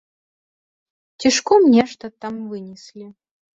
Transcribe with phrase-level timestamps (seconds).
[1.25, 3.05] Цішком нешта там вынеслі.